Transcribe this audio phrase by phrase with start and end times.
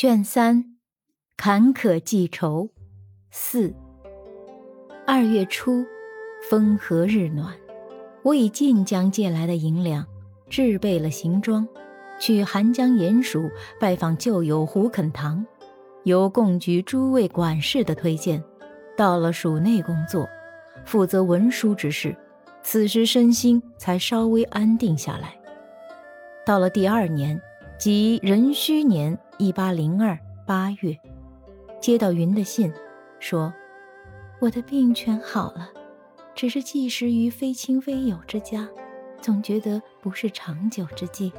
[0.00, 0.64] 卷三，
[1.36, 2.70] 坎坷记愁，
[3.30, 3.74] 四。
[5.06, 5.84] 二月初，
[6.48, 7.54] 风和日暖，
[8.22, 10.06] 我以晋江借来的银两，
[10.48, 11.68] 置备了行装，
[12.18, 15.44] 去寒江鼹署拜访旧友胡肯堂。
[16.04, 18.42] 由贡局诸位管事的推荐，
[18.96, 20.26] 到了署内工作，
[20.86, 22.16] 负责文书之事。
[22.62, 25.38] 此时身心才稍微安定下来。
[26.46, 27.38] 到了第二年，
[27.78, 30.94] 即壬戌年一八零二八月，
[31.80, 32.70] 接到云的信，
[33.18, 33.50] 说。
[34.38, 35.70] 我的病全好了，
[36.34, 38.68] 只是寄食于非亲非友之家，
[39.18, 41.32] 总觉得不是长久之计，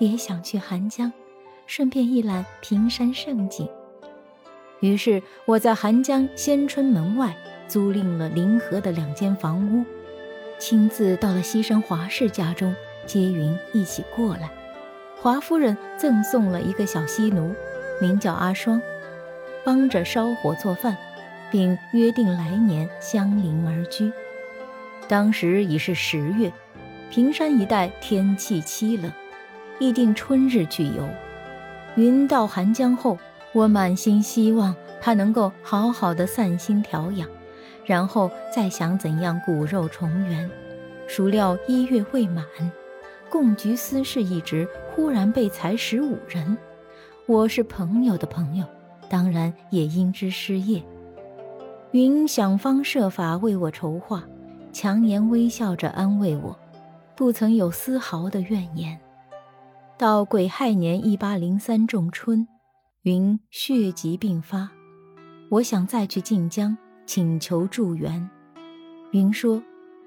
[0.00, 1.12] 也想去寒江，
[1.64, 3.68] 顺便一览平山胜景。
[4.80, 7.36] 于是我在寒江仙春门外
[7.68, 9.84] 租赁了临河的两间房屋，
[10.58, 12.74] 亲自到了西山华氏家中
[13.06, 14.50] 接云一起过来。
[15.20, 17.54] 华夫人赠送了一个小西奴，
[18.00, 18.80] 名叫阿双，
[19.64, 20.96] 帮着烧火做饭。
[21.50, 24.12] 并约定来年相邻而居。
[25.08, 26.52] 当时已是十月，
[27.10, 29.10] 平山一带天气凄冷，
[29.78, 31.08] 议定春日去游。
[31.96, 33.18] 云到寒江后，
[33.52, 37.26] 我满心希望他能够好好的散心调养，
[37.86, 40.50] 然后再想怎样骨肉重圆。
[41.06, 42.44] 孰料一月未满，
[43.30, 46.56] 贡局司事一职忽然被裁十五人。
[47.26, 48.64] 我是朋友的朋友，
[49.08, 50.82] 当然也因之失业。
[51.92, 54.24] 云想方设法为我筹划，
[54.72, 56.58] 强颜微笑着安慰我，
[57.14, 58.98] 不曾有丝毫的怨言。
[59.98, 62.46] 到癸亥年一八零三仲春，
[63.02, 64.70] 云血疾病发，
[65.50, 68.28] 我想再去晋江请求助援。
[69.12, 69.62] 云说：“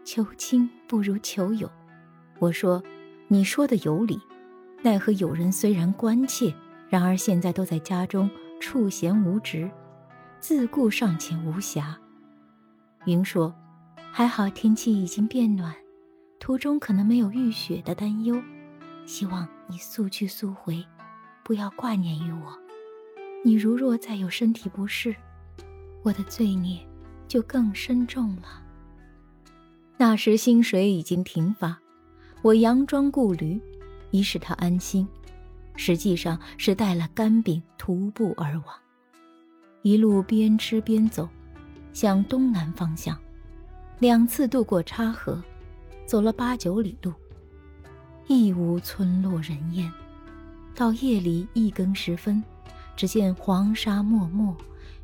[0.06, 1.70] 求亲不如求友。”
[2.40, 2.82] 我说
[3.32, 4.20] ：“你说的有理，
[4.82, 6.54] 奈何友人虽然关切，
[6.90, 9.72] 然而现在都在家中处闲无职。”
[10.42, 11.96] 自顾尚且无暇，
[13.06, 13.56] 云说
[14.12, 15.74] ：“还好天气已经变暖，
[16.42, 18.36] 途中可能没有遇雪的担忧。
[19.06, 20.86] 希望你速去速回，
[21.42, 22.60] 不要挂念于我。
[23.46, 25.16] 你如若再有身体不适，
[26.04, 26.86] 我的罪孽
[27.30, 28.62] 就更深重了。”
[29.96, 31.80] 那时薪水已经停发，
[32.44, 33.60] 我佯装顾驴，
[34.10, 35.08] 以使他安心，
[35.76, 38.76] 实际上是带了干饼徒步而往。
[39.84, 41.30] 一路边吃边走，
[41.94, 43.18] 向东南方向，
[44.00, 45.42] 两次渡过叉河，
[46.06, 47.14] 走了八九里路，
[48.28, 49.92] 亦无村落人烟。
[50.74, 52.44] 到夜里一更时分，
[52.96, 54.56] 只见黄沙漠漠，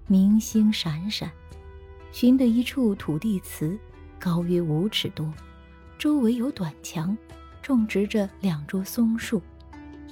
[0.08, 1.32] 明星闪闪，
[2.12, 3.78] 寻得一处土地祠，
[4.18, 5.32] 高约五尺多，
[5.98, 7.18] 周围有短墙，
[7.62, 9.42] 种植着两株松树，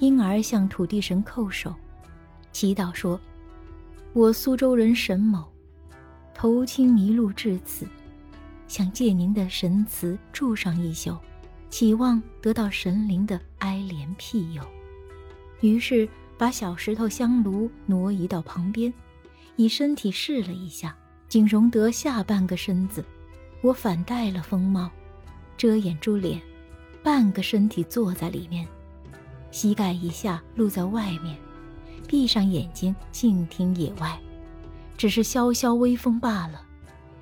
[0.00, 1.72] 因而向土地神叩首，
[2.50, 3.20] 祈祷说。
[4.12, 5.44] 我苏州人沈某，
[6.34, 7.86] 投亲迷路至此，
[8.66, 11.16] 想借您的神祠住上一宿，
[11.68, 14.62] 期望得到神灵的哀怜庇佑。
[15.60, 16.08] 于是
[16.38, 18.92] 把小石头香炉挪移到旁边，
[19.54, 20.96] 以身体试了一下，
[21.28, 23.04] 仅容得下半个身子。
[23.60, 24.90] 我反戴了风帽，
[25.56, 26.40] 遮掩住脸，
[27.02, 28.66] 半个身体坐在里面，
[29.50, 31.36] 膝盖以下露在外面。
[32.06, 34.20] 闭上眼睛，静听野外，
[34.96, 36.62] 只是萧萧微风罢了。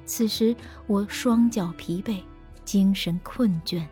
[0.04, 0.54] 此时
[0.86, 2.22] 我双脚疲惫，
[2.64, 3.86] 精神困倦，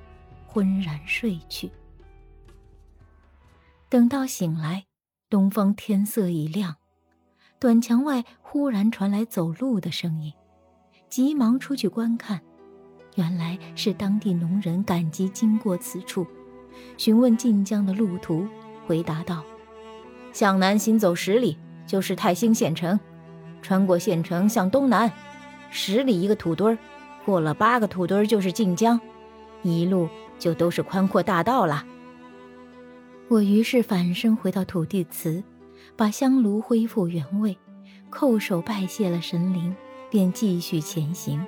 [0.46, 1.70] 昏然睡去。
[3.88, 4.84] 等到醒来，
[5.30, 6.76] 东方天色已亮，
[7.58, 10.32] 短墙外忽然传来走路的声音，
[11.08, 12.42] 急忙出去观看，
[13.14, 16.26] 原来是当地农人赶集经过此处，
[16.96, 18.46] 询问晋江的路途，
[18.86, 19.42] 回答道。
[20.32, 22.98] 向南行走十里就是泰兴县城，
[23.60, 25.12] 穿过县城向东南，
[25.70, 26.78] 十里一个土堆儿，
[27.26, 28.98] 过了八个土堆儿就是晋江，
[29.62, 31.84] 一路就都是宽阔大道了。
[33.28, 35.44] 我于是返身回到土地祠，
[35.96, 37.58] 把香炉恢复原位，
[38.10, 39.74] 叩首拜谢了神灵，
[40.10, 41.44] 便继续前行。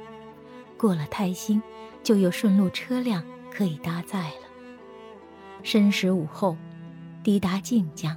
[0.85, 1.63] 过了泰兴，
[2.03, 4.47] 就有顺路车辆可以搭载了。
[5.63, 6.59] 申时午后，
[7.23, 8.15] 抵达晋江。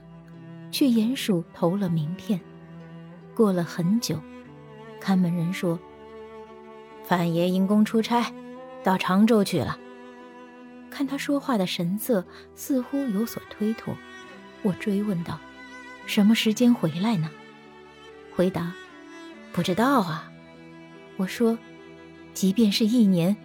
[0.70, 2.42] 去鼹鼠投了名片。
[3.34, 4.20] 过了很久，
[5.00, 5.80] 看门人说
[7.08, 8.34] ：“范爷因公出差，
[8.84, 9.80] 到常州去了。”
[10.92, 13.96] 看他说话的神色似乎有所推脱，
[14.62, 15.40] 我追问道
[16.06, 17.32] ：“什么时间回来呢？”
[18.36, 18.74] 回答
[19.56, 20.30] ：“不知道啊。”
[21.16, 21.58] 我说
[22.38, 23.36] ：“即便是一年，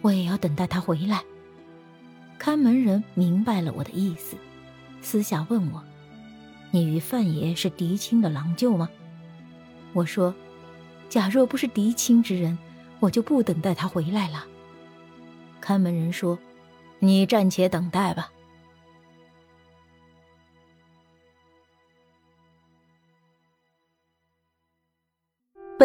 [0.00, 1.22] 我也要等待他回来。”
[2.40, 4.38] 看门人明白了我的意思，
[5.02, 5.84] 私下问我
[6.72, 8.88] ：“你与范爷是嫡亲的郎舅吗？”
[9.92, 10.34] 我说
[11.10, 12.56] ：“假若不是嫡亲之人，
[13.00, 14.46] 我就不等待他回来了。”
[15.60, 16.38] 看门人说。
[17.00, 18.32] 你暂且等待吧。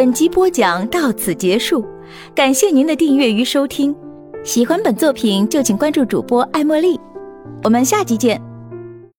[0.03, 1.85] 本集播讲到此结束，
[2.35, 3.95] 感谢您的订阅与收听。
[4.43, 6.99] 喜欢本作品就请关注主播爱茉莉，
[7.63, 8.52] 我们下集见。